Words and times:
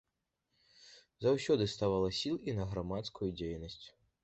Заўсёды 1.25 1.63
ставала 1.75 2.09
сіл 2.21 2.41
і 2.51 2.57
на 2.63 2.69
грамадскую 2.73 3.31
дзейнасць. 3.39 3.81